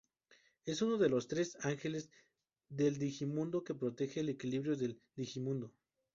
Es 0.65 0.81
uno 0.81 0.97
de 0.97 1.09
los 1.09 1.27
Tres 1.27 1.59
angeles 1.63 2.09
del 2.69 2.97
digimundo 2.97 3.63
que 3.63 3.75
protege 3.75 4.21
el 4.21 4.29
equilibrio 4.29 4.75
del 4.75 4.99
digimundo. 5.15 5.75